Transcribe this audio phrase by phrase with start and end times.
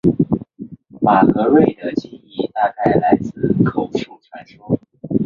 [0.99, 4.79] 马格瑞的记述大概来自口述传说。